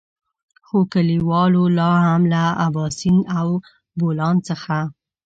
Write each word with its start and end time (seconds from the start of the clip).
خو 0.67 0.77
کليوالو 0.93 1.63
لاهم 1.79 2.21
له 2.33 2.43
اباسين 2.67 3.17
او 3.39 3.47
بولان 3.99 4.35
څخه. 4.47 4.77